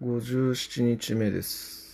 [0.00, 1.80] 57日目です。